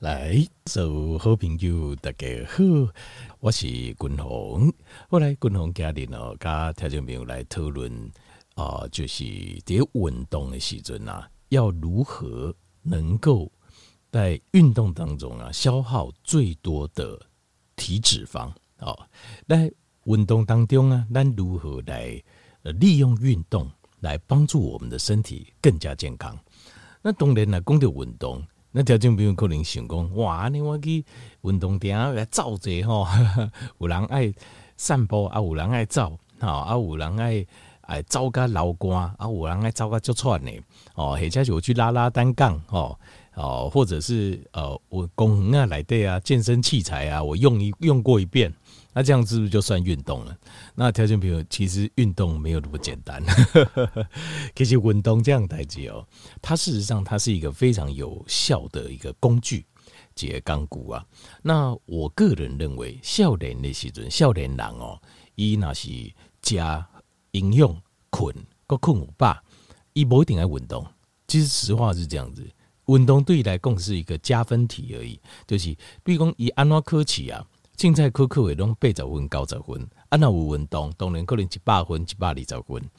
[0.00, 2.62] 来，所有好朋友大家好，
[3.40, 4.72] 我是君鸿。
[5.10, 8.08] 后来君鸿家里呢，跟听众朋友来讨论
[8.54, 9.24] 啊，就是
[9.66, 13.50] 在运动的时阵啊，要如何能够
[14.12, 17.20] 在运动当中啊消耗最多的
[17.74, 18.96] 体脂肪哦。
[19.48, 19.68] 在
[20.04, 22.22] 运动当中啊，咱如何来
[22.62, 23.68] 利用运动
[23.98, 26.38] 来帮助我们的身体更加健康？
[27.02, 28.40] 那当然呢，讲到运动。
[28.78, 30.48] 那条件不用可能想讲，哇！
[30.48, 31.04] 你我去
[31.42, 33.04] 运动场来走者吼，
[33.80, 34.32] 有人爱
[34.76, 37.44] 散步啊，有人爱走，吼啊，有人爱
[37.80, 40.52] 爱走个老关，啊，有人爱走个足喘的
[40.94, 42.96] 哦，或者是我去拉拉单杠，吼
[43.34, 48.54] 哦，或者是呃，我公园啊来对啊，健身器材啊，我用一用过一遍。
[48.94, 50.36] 那这样是不是就算运动了？
[50.74, 53.22] 那条件朋友，其实运动没有那么简单。
[54.56, 56.04] 其实运动这样代志哦，
[56.42, 59.64] 它事实上它是一个非常有效的一个工具，
[60.16, 61.06] 解钢骨啊。
[61.42, 65.00] 那我个人认为，少年的时阵，少年人哦，
[65.36, 65.88] 伊那是
[66.42, 66.84] 加
[67.32, 67.80] 营养
[68.10, 68.34] 困，
[68.66, 69.36] 个困不饱，
[69.92, 70.84] 伊不一定爱运动。
[71.28, 72.44] 其实实话是这样子，
[72.86, 77.46] 运动对伊来讲是一个加分题而已，就是比如讲伊安怎考试啊。
[77.78, 82.90] 凊彩考考会拢八十分、九十分，啊，那有运动当然可能一百分、一百二十分。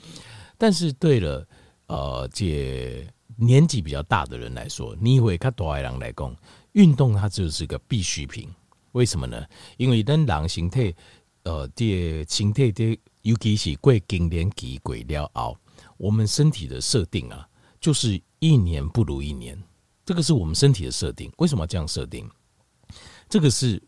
[0.58, 1.46] 但是对了，
[1.88, 6.34] 呃，这年纪比较大的人来说，你以会较大的人来讲，
[6.72, 8.48] 运动它就是个必需品。
[8.94, 9.46] 为什么呢？
[9.76, 10.96] 因为咱人形态，
[11.44, 15.58] 呃，这形态的，尤其是过更年期过了后，
[15.98, 17.46] 我们身体的设定啊，
[17.82, 19.62] 就是一年不如一年。
[20.06, 21.30] 这个是我们身体的设定。
[21.38, 22.26] 为什么要这样设定？
[23.28, 23.84] 这个是。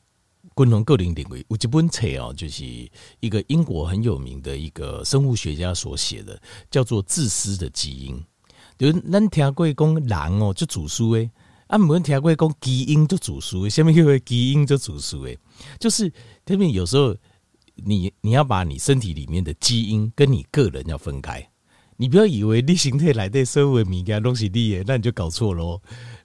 [0.56, 2.66] 均衡个人领域有一本册哦，就是
[3.20, 6.40] 一个英国很有名的一个生物学家所写的，
[6.70, 8.16] 叫做《自私的基因》。
[8.78, 11.30] 就是咱听过讲人哦，就主输诶，
[11.68, 15.38] 啊，没人听过讲基因就主输诶，下面叫基因就主输诶，
[15.80, 16.12] 就是
[16.44, 17.16] 特别有时候
[17.76, 21.48] 你你要把你身体里面的基因跟你个人要分开，
[21.98, 25.80] 你不要以为你形态来的所有物件拢是你诶，那你就搞错喽。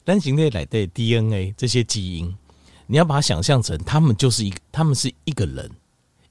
[0.04, 2.34] 咱形态来的 DNA 这些基因。
[2.86, 5.70] 你要把它想象成，他们就是一，他们是一个人，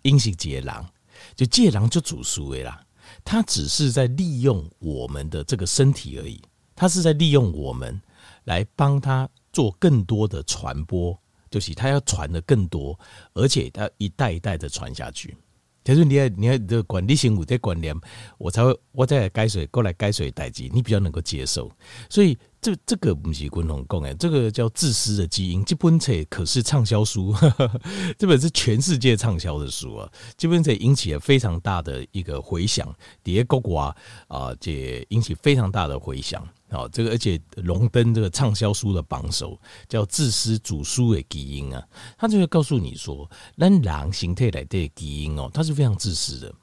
[0.02, 0.88] 因是接狼，
[1.36, 2.82] 就借狼就煮熟啦。
[3.24, 6.42] 他只是在利用我们的这个身体而已，
[6.76, 8.02] 他是在利用我们
[8.46, 11.18] 来帮他做更多的传播，
[11.50, 12.98] 就是他要传的更多，
[13.34, 15.36] 而且他一代一代的传下去。
[15.86, 17.96] 其实你要你要的管理性，我的观念，
[18.38, 21.72] 我才会我再来改水过来改水代志，你比较能够接受，
[22.10, 22.38] 所以。
[22.62, 25.64] 这这个不是均衡讲诶，这个叫自私的基因。
[25.64, 27.82] 这本册可是畅销书呵呵，
[28.18, 30.12] 这本是全世界畅销的书啊。
[30.36, 32.92] 这本册引起了非常大的一个回响，
[33.24, 33.96] 底下国啊
[34.28, 36.90] 啊，这引起非常大的回响哦。
[36.92, 41.84] 这个而且荣登这个畅销书的榜首，叫《自私主书的基因》啊。
[42.18, 46.54] 他就会告诉你说，那狼形态来的基因哦，它是非常自私的，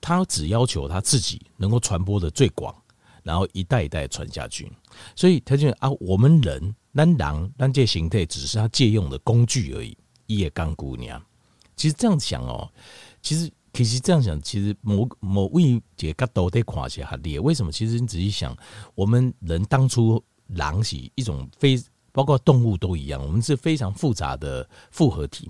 [0.00, 2.74] 他只要求他自己能够传播的最广。
[3.22, 4.72] 然后一代一代传下去，
[5.14, 9.94] 所以他就啊，我们人那狼那这形态只是他借用的工具而已。
[10.28, 11.22] 叶刚姑娘，
[11.76, 12.66] 其实这样想哦，
[13.20, 17.38] 其实其实这样想，其实某某位解个都得看些哈列。
[17.38, 17.70] 为什么？
[17.70, 18.56] 其实你仔细想，
[18.94, 21.80] 我们人当初狼是一种非
[22.12, 25.48] 包括动物都一样，我们是非常复杂的复合体，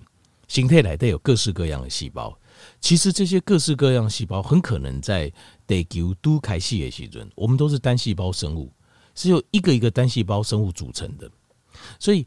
[0.48, 2.38] 形态来带有各式各样的细胞。
[2.78, 5.32] 其实这些各式各样细胞很可能在
[5.66, 8.70] 地球都开始的时阵，我们都是单细胞生物，
[9.14, 11.30] 是由一个一个单细胞生物组成的。
[11.98, 12.26] 所以，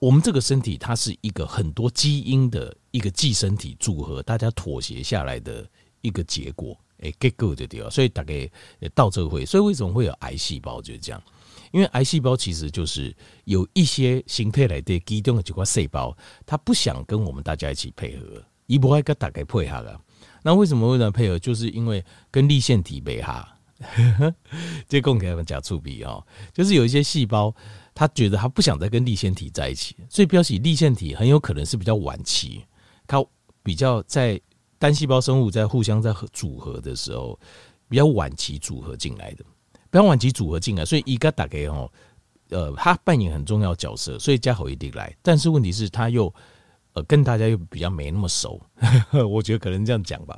[0.00, 5.68] 我们这个身体它是一个很多基因的一个寄生体组合，大家妥协下来的
[6.00, 6.78] 一个结果。
[6.98, 7.90] 哎，结果就对了。
[7.90, 8.50] 所以大概
[8.94, 10.82] 到这会，所以为什么会有癌细胞？
[10.82, 11.22] 就是这样，
[11.72, 13.14] 因为癌细胞其实就是
[13.44, 18.42] 有一些形态来的其中的几块细胞，它不想跟我们大家一起配合。
[18.66, 20.00] 一不会跟大概配合了，
[20.44, 21.10] 那为什么会呢？
[21.10, 21.36] 配合？
[21.36, 23.44] 就是因为跟立腺体配合，
[24.88, 26.24] 这供给他们加粗笔哦。
[26.54, 27.52] 就是有一些细胞，
[27.92, 32.64] 他觉得他不想再跟立腺体在一起，所以标记粒线体很有可能是比较晚期，
[33.10, 33.26] 它
[33.62, 34.40] 比较在
[34.78, 37.36] 单细胞生物在互相在组合的时候，
[37.88, 39.44] 比较晚期组合进来的，
[39.90, 41.90] 比较晚期组合进来，所以一个大概哦，
[42.50, 46.32] 呃，他扮演很重要角色，所以加好一定来，但是问题是他又。
[46.92, 48.60] 呃，跟大家又比较没那么熟，
[49.30, 50.36] 我觉得可能这样讲吧。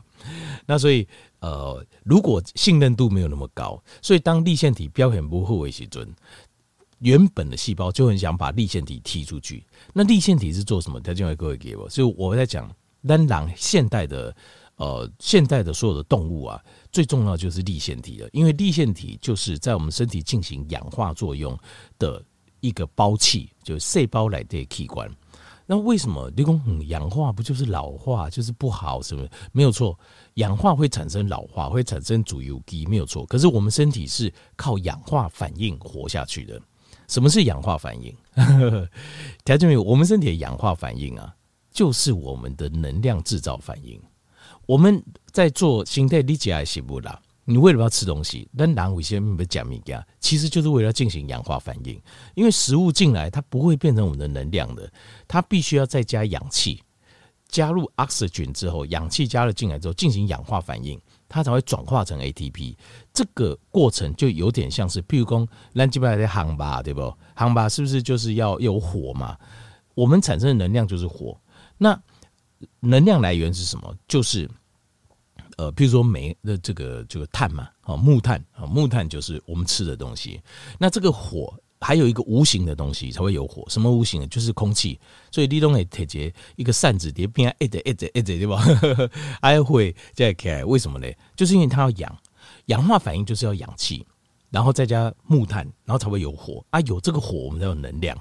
[0.66, 1.08] 那所以，
[1.40, 6.06] 呃，如果信任度没有那么高，所以当立线体标很不好的时阵，
[7.02, 9.64] 原本的细胞就很想把立线体踢出去。
[9.92, 11.00] 那立线体是做什么？
[11.00, 11.88] 他就会各位给我。
[11.90, 12.74] 所以我在讲，
[13.06, 14.34] 当然现代的
[14.76, 16.60] 呃，现代的所有的动物啊，
[16.90, 21.56] 最重要就是立线体了，因为立线体就是在我们身体进行氧化作用
[21.98, 22.24] 的
[22.60, 25.10] 一个胞器，就是细胞来的器官。
[25.66, 29.26] 那为什么你说、嗯、氧化不就是老化，就是不好，什么？
[29.52, 29.96] 没有错，
[30.34, 33.24] 氧化会产生老化，会产生自由基，没有错。
[33.26, 36.60] 可是我们身体是靠氧化反应活下去的。
[37.08, 38.14] 什么是氧化反应？
[39.44, 41.34] 条件没有，我们身体的氧化反应啊，
[41.70, 44.00] 就是我们的能量制造反应。
[44.66, 47.20] 我们在做心态理解还是不啦？
[47.44, 50.06] 你为什么要吃东西，但哪有些没讲明呀？
[50.20, 52.00] 其实就是为了进行氧化反应，
[52.34, 54.90] 因为食物进来它不会变成我们的能量的，
[55.26, 56.80] 它必须要再加氧气，
[57.48, 60.98] 加入 oxygen 之后，氧气加了进来之后进行氧化反应，
[61.32, 62.76] 它才会转化成 ATP。
[63.12, 67.12] 这个过程就有点像是，譬如说咱基本上在航吧，对不？
[67.34, 69.38] 航吧是不是就是要有火嘛？
[69.94, 71.36] 我们产生的能量就是火，
[71.78, 71.98] 那
[72.80, 73.96] 能量来源是什么？
[74.06, 74.48] 就是。
[75.58, 80.40] 呃，比如说煤的这个这个碳嘛，啊木炭啊木炭就是我们吃的东西。
[80.78, 84.26] 那这个火还有一个无形的东西才会有火，什么无形的？
[84.28, 84.98] 就是空气。
[85.30, 88.64] 所以你都会贴结一个扇子叠边一直一直一直对吧？
[89.40, 91.06] 还 会再开，为什么呢？
[91.36, 92.18] 就是因为它要氧，
[92.66, 94.06] 氧化反应就是要氧气，
[94.50, 96.80] 然后再加木炭，然后才会有火啊。
[96.82, 98.16] 有这个火，我们才有能量。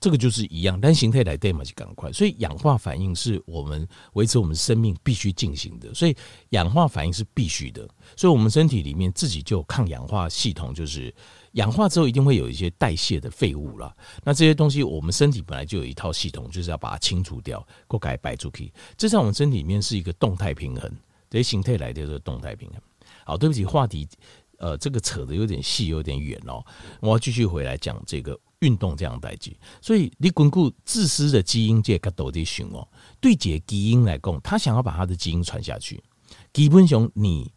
[0.00, 6.16] 这个就是一样，但形态来对嘛就赶快，所以氧化反应是我们维持我们生命必须进行的，所以
[6.50, 11.14] 氧化反应是必须的，所以我们身体里面自己就有抗氧化系统，就是
[11.58, 13.94] 氧化之后一定会有一些代谢的废物了，
[14.24, 20.90] 那这些东西我们身体本来就有一套系统，就是要把它清除掉，过改摆出去，这在我们身体里面是一个动态平衡，
[21.28, 22.80] 这些形态来的这个动态平衡。
[23.24, 24.08] 好，对不起，话题
[24.58, 26.64] 呃这个扯得有点细，有点远哦，
[27.00, 28.38] 我要继续回来讲这个。
[28.60, 32.84] 运动这样代际，所以你巩固自私的基因，界个都得寻哦。
[33.20, 36.02] 对解基因来讲，他想要把他的基因传下去。
[36.52, 37.52] 基本熊，你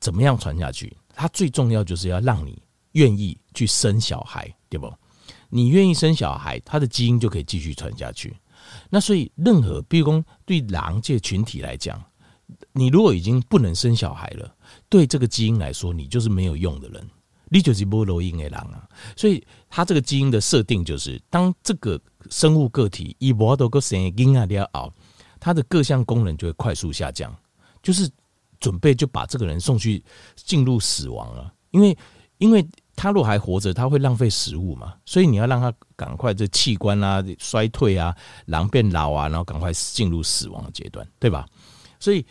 [0.00, 0.96] 怎么样传下去？
[1.14, 2.62] 他最重要就是要让你
[2.96, 4.92] 愿意去生小孩，对不？
[5.48, 8.36] 你愿意生小孩，他的基因就可以继续传下去。
[8.90, 12.02] 那所以，任何比如说对狼界群体来讲，
[12.72, 14.54] 你如果已经不能生小孩了，
[14.88, 17.08] 对这个基因来说，你就是没有用的人。
[17.48, 24.92] 你就是无路用的狼啊，所以他这个基因的设定就是，当这个生物个体一无多个生婴儿了后，
[25.38, 27.32] 它的各项功能就会快速下降，
[27.84, 28.10] 就是
[28.58, 30.02] 准备就把这个人送去
[30.34, 31.54] 进入死亡了。
[31.70, 31.96] 因为，
[32.38, 32.66] 因为
[32.96, 38.16] 他如果还活着，他会浪费食物嘛，所以你要让他赶快这器官啊衰退啊，
[38.46, 41.46] 狼变老啊，然后赶快进入死亡的阶段，对吧？
[42.00, 42.24] 所以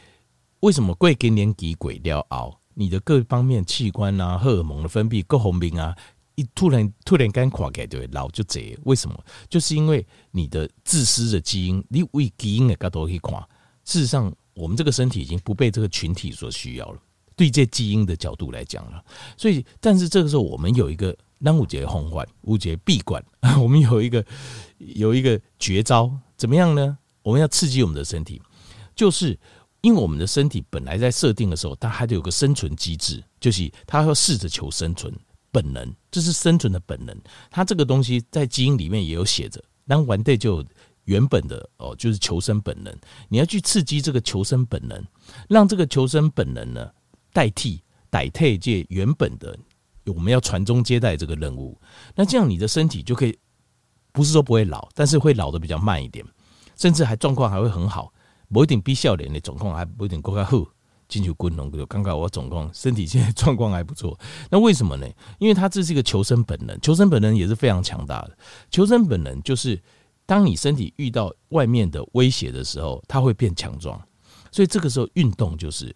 [0.61, 2.59] 为什么贵给年给鬼了后？
[2.73, 5.95] 你的各方面器官啊，荷尔蒙的分泌各红兵啊，
[6.35, 8.77] 一突然突然间垮开，对，老就贼。
[8.83, 9.17] 为什么？
[9.47, 13.33] 就是因为你的自私的基因，你为基因的角度去看，
[13.85, 16.99] 事实上，我们这个身体已经不被这个群体所需要了。
[17.35, 19.03] 对这基因的角度来讲了，
[19.35, 23.23] 所以，但是这个时候，我们有一个让五节红环，五节闭关，
[23.61, 24.25] 我们有一个
[24.77, 26.97] 有一个绝招，怎么样呢？
[27.23, 28.41] 我们要刺激我们的身体，
[28.95, 29.37] 就是。
[29.81, 35.13] 因为我们的身体本来在设定的时候，它还得有个生存机制，就是它要试着求生存
[35.51, 37.15] 本能，这是生存的本能。
[37.51, 40.65] 它这个东西在基因里面也有写着，当完对就
[41.03, 42.91] 原本的哦，就是求生本能。
[43.29, 45.05] 你要去刺激这个求生本能，
[45.47, 46.89] 让这个求生本能呢
[47.35, 49.59] 代替代替这原本的
[50.05, 51.77] 我们要传宗接代这个任务。
[52.15, 53.37] 那这样你的身体就可以
[54.13, 56.25] 不是说不会老，但是会老的比较慢一点，
[56.77, 58.13] 甚至还状况还会很好。
[58.47, 60.65] 不一定比笑脸的状况还不一定更加好，
[61.09, 64.17] 进去滚龙就刚刚我总共身体现在状况还不错。
[64.49, 65.05] 那为什么呢？
[65.39, 68.37] 因为他这是一个求生本能，求生本能也是非常强大的。
[68.71, 69.81] 求生本能就是
[70.25, 74.01] 当你身体遇到外面的威胁的时候，它会变强壮。
[74.51, 75.93] 所以这个时候运动就是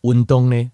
[0.00, 0.72] 运动呢，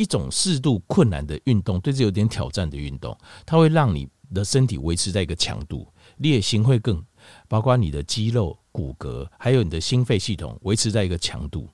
[0.00, 3.14] 一种适度困难的运动，对这有点挑战的运动，
[3.44, 7.04] 它会让你的身体维持在一个强度，烈性会更。
[7.48, 11.68] 包括你的肌肉、骨骼，还有你的心肺系统，维持在一个强度，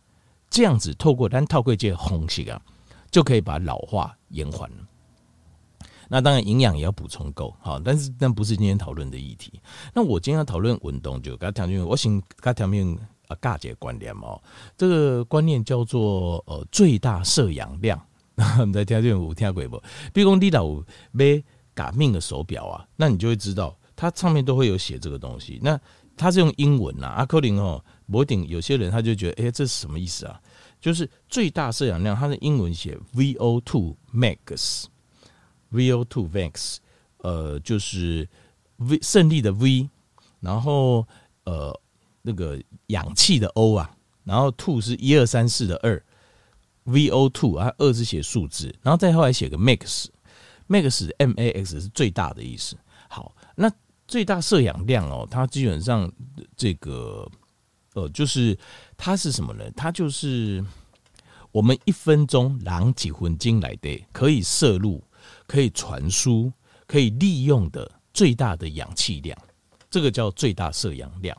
[0.51, 2.61] 这样子透过单套柜界红血啊，
[3.13, 4.69] 就可以把老化延缓。
[6.09, 9.61] 那当然营养也要补充够，好，但是但不是今天讨论的议题。
[9.95, 14.37] 那我今天要讨论运动，就刚才讲，我先刚才讲啊，尬姐观念嘛，
[14.77, 18.05] 这个观念叫做呃最大摄氧量。
[18.67, 19.83] 你在听这种有听过不？
[20.13, 20.69] 比如讲你老
[21.13, 21.43] 买
[21.75, 23.77] 改命的手表啊，那你就会知道。
[23.95, 25.81] 它上面都会有写这个东西，那
[26.19, 27.13] 它是用英文呐、啊。
[27.15, 30.39] 阿科林哦，摩顶有些人他就觉得，哎、这是什么意思啊？
[30.79, 36.77] 就是最大摄氧量，它的英文写 VO2 max，VO2 max，
[37.19, 38.29] 呃，就是
[38.77, 39.89] V 胜利的 V，
[40.41, 41.09] 然后
[41.45, 41.75] 呃
[42.21, 46.05] 那个氧气的 O 啊，然后 two 是一二三四的二
[46.87, 52.77] ，VO2 啊，二是写数字，然后再后来写个 max，max M A X 是最大的意思。
[53.09, 53.35] 好。
[53.59, 53.73] 那
[54.07, 56.13] 最大摄氧量哦，它基本上
[56.55, 57.27] 这个
[57.95, 58.57] 呃，就是
[58.95, 59.65] 它是什么呢？
[59.75, 60.63] 它就是
[61.51, 65.03] 我们一分钟让几分钟来的可以摄入、
[65.47, 66.53] 可以传输、
[66.87, 69.37] 可以利用的最大的氧气量，
[69.91, 71.35] 这个叫最大摄氧量。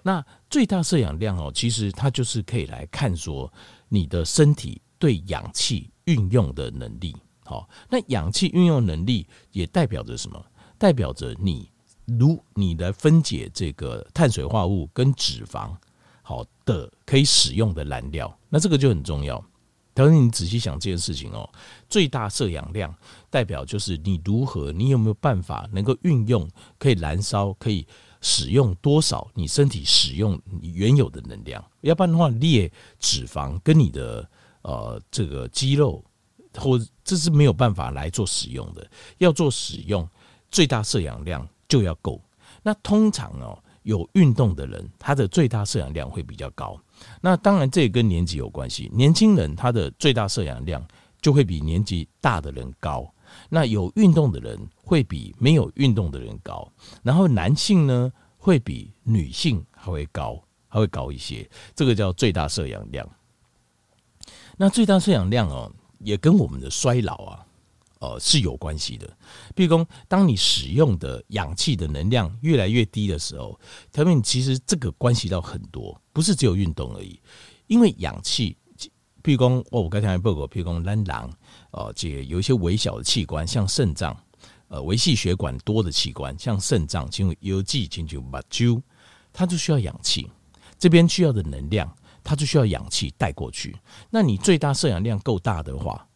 [0.00, 3.52] 那最大摄氧量哦，其实它就是可以来看说
[3.88, 7.14] 你的身体对氧气运用的能力。
[7.44, 10.44] 好，那氧气运用能力也代表着什么？
[10.76, 11.70] 代表着你
[12.04, 15.74] 如你来分解这个碳水化合物跟脂肪，
[16.22, 18.38] 好的可以使用的燃料。
[18.48, 19.44] 那这个就很重要。
[19.94, 21.48] 但是你仔细想这件事情哦，
[21.88, 22.94] 最大摄氧量
[23.28, 27.84] 代表就是你如何，你有没有办法能够运用，可以燃烧，可以
[28.20, 31.64] 使用多少你身体使用你原有的能量？
[31.82, 34.28] 要不然的话，列脂肪跟你的
[34.62, 36.04] 呃这个肌肉。
[36.54, 40.08] 或这是没有办法来做使用的，要做使用，
[40.50, 42.20] 最大摄氧量就要够。
[42.62, 46.76] 那通常哦，有运动的人，他的最大摄氧量会比较高。
[47.20, 48.90] 那当然，这也跟年纪有关系。
[48.92, 50.84] 年轻人他的最大摄氧量
[51.20, 53.08] 就会比年纪大的人高。
[53.48, 56.70] 那有运动的人会比没有运动的人高。
[57.02, 61.48] 然后男性呢，会比女性还会高，还会高一些。
[61.74, 63.08] 这个叫最大摄氧量。
[64.56, 65.72] 那最大摄氧量哦。
[66.00, 67.44] 也跟我们的衰老啊，
[67.98, 69.18] 呃是有关系的。
[69.52, 73.58] 比如说，当你使用的氧气的能量越来越低的时候，
[73.90, 77.20] 他们其实这个关系到很多，不是只有运动而已。
[77.66, 78.56] 因为氧气，
[79.22, 81.30] 譬如说，我刚才报告，譬如说，咱人
[81.70, 84.16] 哦，这有一些微小的器官，像肾脏，
[84.68, 88.80] 呃，微细血管多的器官，像肾脏，进入腰际，进入目睭，
[89.32, 90.30] 它就需要氧气，
[90.78, 91.92] 这边需要的能量。
[92.24, 93.74] 它就需要氧气带过去。
[94.10, 96.06] 那你最大摄氧量够大的话，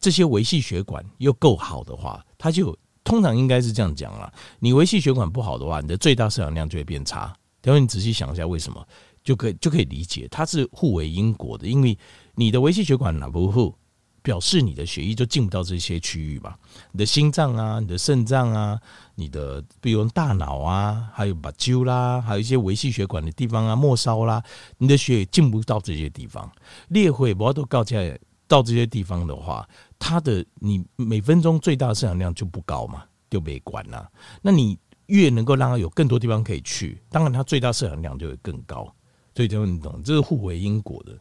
[0.00, 4.32] 这些微细血管又够好的话，它就通常应该是这样讲啦。
[4.58, 7.30] 你微细血管不好的话，你的最大摄氧量就会变差。
[7.60, 8.88] 等会你仔细想一下，为什么
[9.24, 11.66] 就可以就可以理解，它是互为因果的。
[11.66, 11.98] 因为
[12.34, 13.74] 你的微细血管哪不好，
[14.22, 16.54] 表示你的血液就进不到这些区域嘛。
[16.92, 18.78] 你的心脏啊，你的肾脏啊。
[19.16, 24.42] 你的比如大脑啊，还有把灸啦，还有一些微细血管的地方啊，末梢啦，
[24.78, 26.50] 你的血进不到这些地方。
[26.88, 29.66] 裂会不要都告诫到这些地方的话，
[29.98, 34.10] 它的你每分钟最大的摄氧量就不高嘛，就没管了。
[34.42, 38.92] 那你越能够让它有更多地方可以去，当然它最大摄氧量就会更高。
[39.34, 41.18] 所以就你懂，这是互为因果的。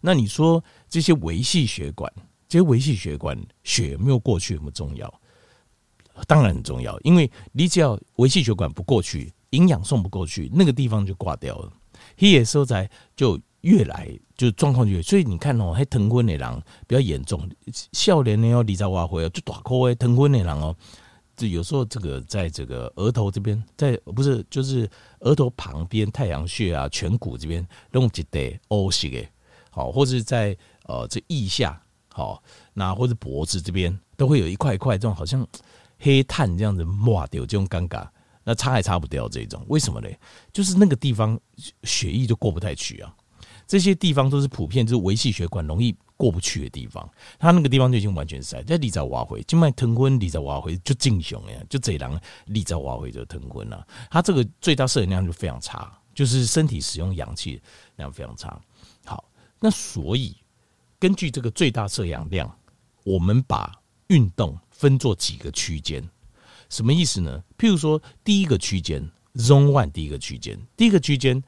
[0.00, 2.12] 那你说这些维系血管，
[2.48, 5.12] 这些维系血管血有没有过去，有没有重要？
[6.26, 11.72] 当然很重要，因为你只要维系血管不过去，营养送不过去，那个地方就挂掉了。
[12.18, 17.48] 黑眼收在就越来就状况就越，所以你看哦，还疼昏的人比较严重，
[17.92, 20.74] 笑脸的要离在挖回就大块的疼昏的人哦，
[21.40, 24.88] 就有时候这个在这个额头这边，在不是就是
[25.20, 29.26] 额头旁边太阳穴啊、颧骨这边弄几袋 O 型的，
[29.70, 32.42] 好，或者在呃这腋下好，
[32.74, 35.46] 那或者脖子这边都会有一块一块这种好像。
[36.02, 38.08] 黑炭这样子抹掉这种尴尬，
[38.42, 40.08] 那擦也擦不掉这种，为什么呢？
[40.50, 41.38] 就是那个地方
[41.82, 43.14] 血液就过不太去啊。
[43.66, 48.62] 这些地方都是普遍就是维系血管容易过不去的地方，它那个地方就已经完全塞。
[48.64, 53.86] 在你再挖回，静脉腾昏，你再挖回就正常呀，就这样，你再挖回就腾昏了。
[54.10, 57.62] 它这个最大摄氧量就非常差，就是身体使用氧气
[57.96, 58.60] 量非常差。
[59.06, 59.24] 好，
[59.58, 60.36] 那所以
[60.98, 62.54] 根据这个最大摄氧量，
[63.04, 63.72] 我们把
[64.08, 64.58] 运动。
[64.80, 66.02] 分作几个区间，
[66.70, 67.44] 什么意思呢？
[67.58, 71.44] 譬如说，第一个区间，Zone One，第一个区间，第一个区间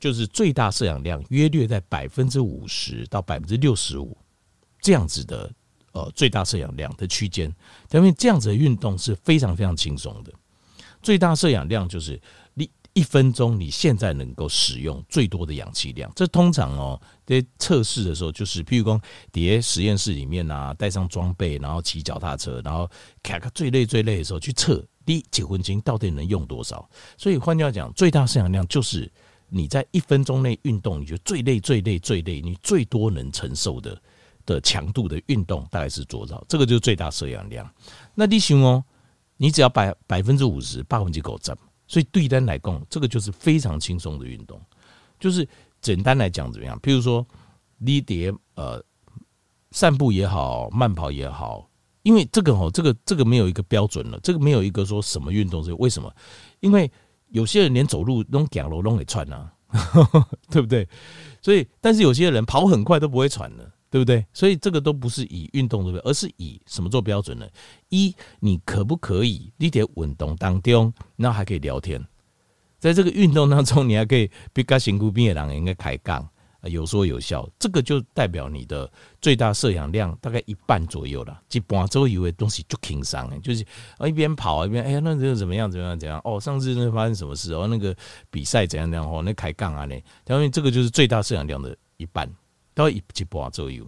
[0.00, 4.16] 就是最大摄氧量约略在百分之五十到百分之六十五
[4.80, 5.52] 这样子的
[5.92, 7.54] 呃最大摄氧量的区间，
[7.92, 10.32] 因为这样子的运动是非常非常轻松的，
[11.02, 12.20] 最大摄氧量就是
[12.54, 12.68] 你。
[12.92, 19.00] 一分钟，你现在能够使用最多的氧气量，这通常哦，在测试的时候，就是譬如说，
[19.32, 22.90] 在实验室里面啊，带上装备，然后骑脚踏车，然后
[23.22, 26.90] 开个最累最累的时候去测，你几分钟到底能用多少？
[27.16, 29.08] 所以换句话讲，最大摄氧量就是
[29.50, 34.00] 你在一分钟内运动，你就最累最累最累，你最多能承受的
[34.46, 36.42] 的强度的运动大概是多少？
[36.48, 37.68] 这个就是最大摄氧量。
[38.14, 38.82] 那你想哦，
[39.36, 41.54] 你只要百百分之五十，百分之九十。
[41.86, 44.60] 所以对单来讲，这个就是非常轻松的运动。
[45.18, 45.46] 就是
[45.80, 46.78] 简单来讲怎么样？
[46.80, 47.26] 譬如说，
[47.78, 48.80] 你得呃
[49.72, 51.68] 散步也好，慢跑也好，
[52.02, 56.14] 因为这个哦，这个这个没有一个标准了，这个没有一个说什么运动是为什么？
[56.60, 56.88] 因为
[57.30, 59.52] 有些人连走路都走路都给喘啊，
[60.50, 60.86] 对不对？
[61.42, 64.24] 所以，但是有些人跑很快都不会喘的，对不对？
[64.32, 67.46] 所以这个都不是以运动做，而是以什么做标准呢？
[67.88, 72.04] 一，你可不可以你得运动当中，然后还可以聊天，
[72.78, 76.28] 在这个运动当中，你还可以比较辛苦，并且两个人应该开杠。
[76.64, 78.90] 有说有笑，这个就代表你的
[79.20, 81.40] 最大摄氧量大概一半左右了。
[81.52, 83.64] 一般周以为东西就轻松，就是
[84.06, 86.20] 一边跑一边哎呀，那这个怎么样怎么样怎样？
[86.22, 87.66] 哦，上次那发生什么事哦？
[87.66, 87.96] 那个
[88.30, 89.10] 比赛怎样怎样？
[89.10, 89.94] 哦，那开杠啊呢？
[90.26, 92.30] 因为这个就是最大摄氧量的一半，
[92.74, 93.86] 到一一半左右。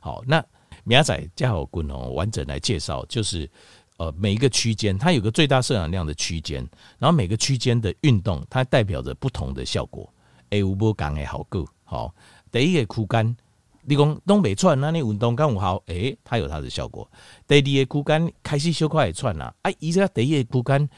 [0.00, 0.44] 好，那
[0.84, 3.48] 明仔加好滚哦，完整来介绍，就是
[3.96, 6.58] 呃每一个区间它有个最大摄氧量的区间，
[6.98, 10.12] 然后每个区间的运动它代表着不同的效果。
[10.50, 11.66] 哎，有无讲的好过。
[11.92, 12.14] 好，
[12.50, 13.36] 第一个区间，
[13.82, 17.06] 你讲东北窜，那你运动刚好，诶、欸，它有它的效果。
[17.46, 20.88] 第二个区间开始小快窜啦，啊，伊这第一个区间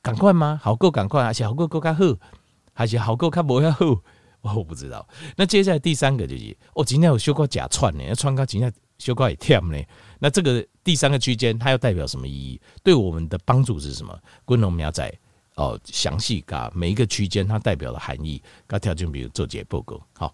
[0.00, 0.58] 赶快吗？
[0.62, 2.00] 好够赶快，还是好够够较好，
[2.72, 4.00] 还是好够较无遐好？
[4.56, 5.06] 我不知道。
[5.36, 9.84] 那接下来第三个就是，哦，今天有小快假窜呢，窜到今天小快也忝呢。
[10.18, 12.58] 那这个第三个区间，它要代表什么意义？
[12.82, 14.18] 对我们的帮助是什么？
[14.46, 15.12] 滚龙苗仔
[15.58, 20.32] 哦，详细噶每一个区间它代表的含义，噶条件比如做解报告好。